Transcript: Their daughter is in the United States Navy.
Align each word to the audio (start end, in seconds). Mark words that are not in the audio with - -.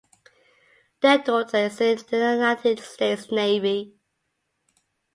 Their 1.03 1.19
daughter 1.19 1.57
is 1.57 1.79
in 1.79 1.99
the 2.09 2.17
United 2.33 2.79
States 2.79 3.31
Navy. 3.31 3.93